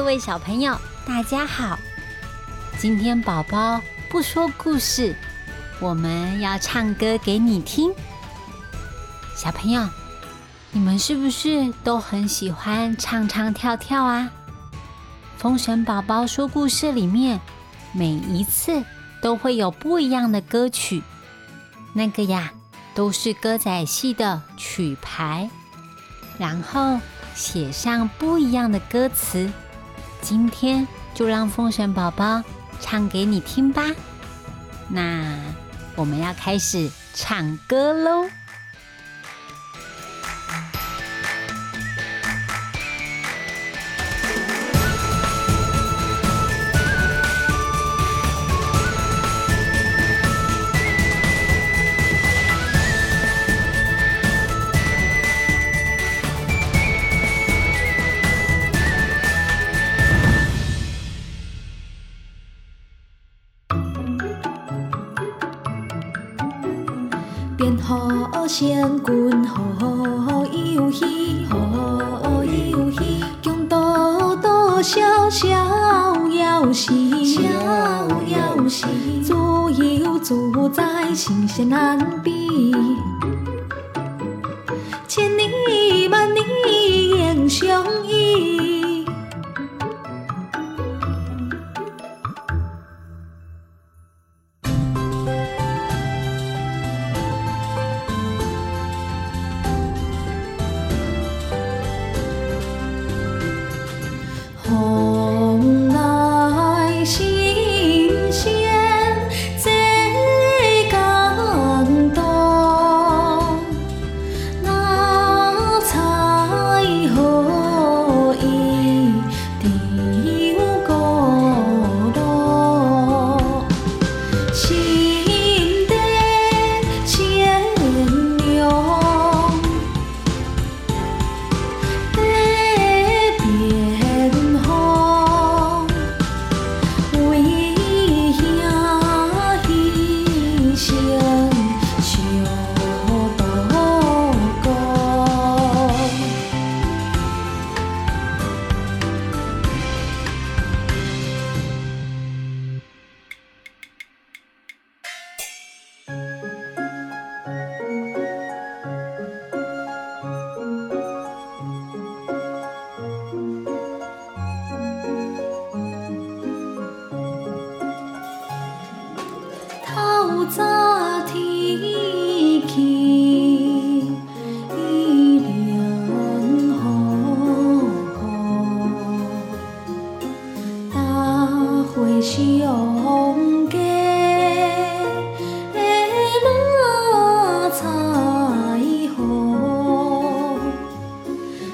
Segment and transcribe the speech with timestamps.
[0.00, 0.74] 各位小朋友，
[1.06, 1.78] 大家好！
[2.78, 5.14] 今天宝宝不说故事，
[5.78, 7.92] 我们要唱歌给你听。
[9.36, 9.86] 小朋友，
[10.72, 14.30] 你们是不是都很喜欢唱唱跳跳啊？
[15.36, 17.38] 风神宝宝说故事里面，
[17.92, 18.82] 每一次
[19.20, 21.02] 都会有不一样的歌曲，
[21.92, 22.50] 那个呀，
[22.94, 25.50] 都是歌仔戏的曲牌，
[26.38, 26.98] 然后。
[27.32, 29.50] 写上不一样的歌词，
[30.20, 32.42] 今天就让风神宝宝
[32.80, 33.82] 唱给你听吧。
[34.88, 35.38] 那
[35.96, 38.39] 我们要开始唱歌喽。
[68.60, 75.48] 好成军好游戏，好好游戏，强多多少少
[76.28, 76.92] 要死，
[77.24, 77.40] 逍
[78.28, 78.86] 遥死，
[79.22, 80.34] 自由自
[80.74, 82.76] 在，神仙难比，
[85.08, 86.46] 千年万年
[87.36, 88.69] 永相依。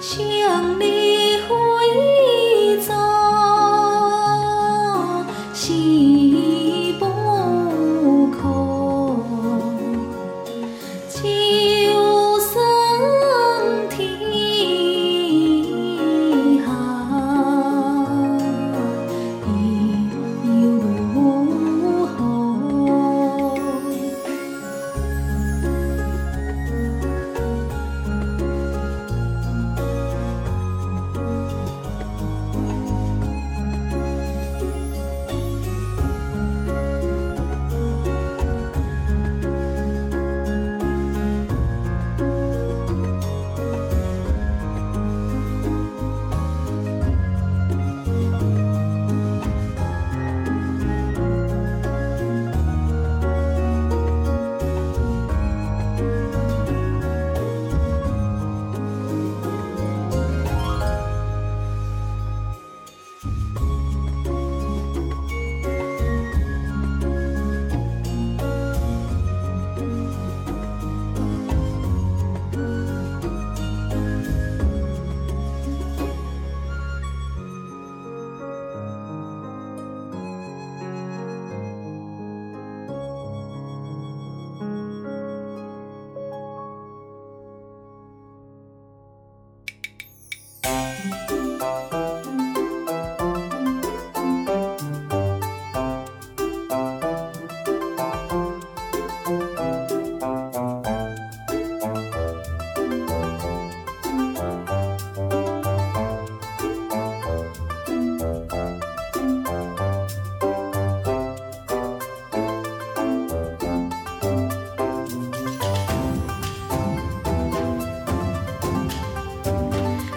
[0.00, 0.37] 心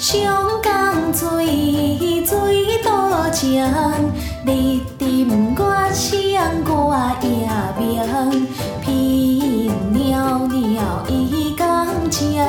[0.00, 3.62] 上港水水多情，
[4.46, 5.60] 你沉我
[5.92, 7.28] 想我也
[7.78, 8.48] 明，
[8.80, 8.88] 片
[9.92, 12.42] 袅袅伊江情，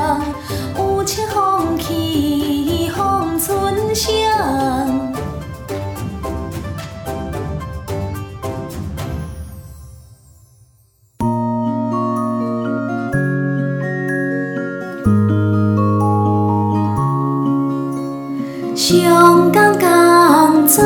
[0.78, 4.10] 有切风起风春声。
[18.92, 20.84] 长江江水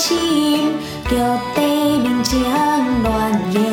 [0.00, 0.72] 心，
[1.10, 1.10] 叫
[1.54, 1.60] 地
[1.98, 2.40] 名将
[3.02, 3.69] 乱言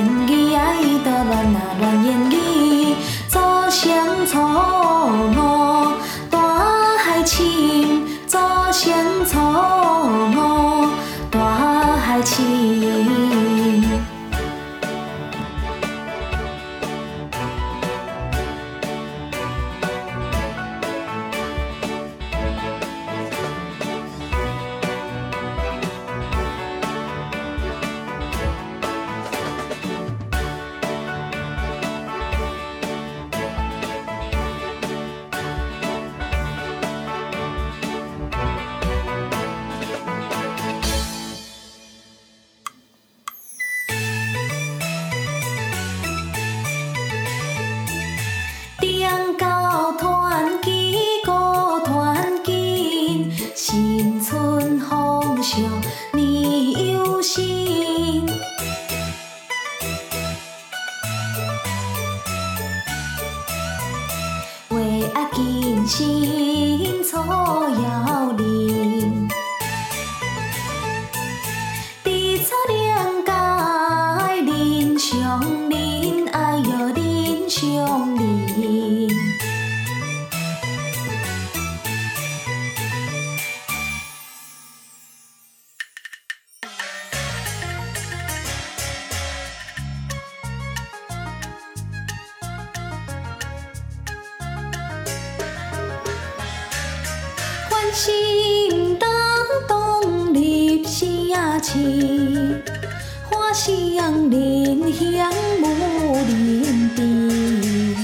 [103.67, 105.29] 花香林香
[105.62, 107.97] 无林地。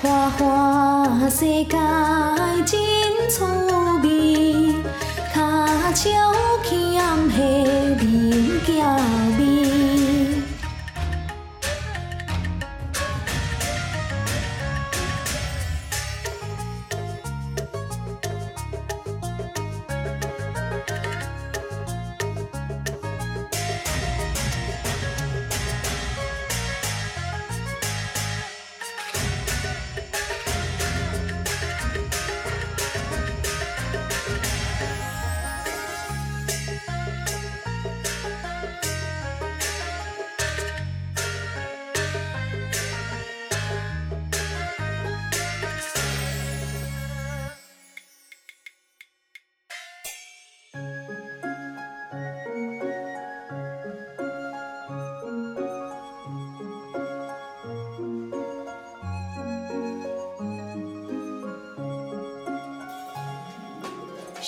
[0.00, 1.76] 花花世界
[2.64, 2.78] 真
[3.28, 3.42] 趣
[4.04, 4.72] 味，
[5.34, 5.36] 脚
[5.92, 6.00] 超
[6.62, 8.00] 欠下人
[8.64, 8.70] 家
[9.36, 9.59] 面。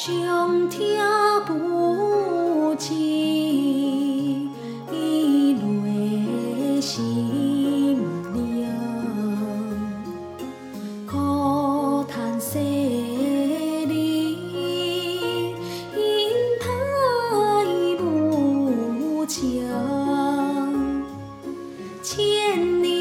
[0.04, 0.98] 上听
[1.46, 4.50] 不知伊
[5.62, 7.96] 落心
[8.34, 8.66] 凉，
[11.06, 13.88] 苦叹世人
[15.94, 16.00] 因
[16.58, 16.66] 太
[18.02, 19.38] 无常。
[22.02, 22.91] 千里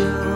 [0.00, 0.29] you.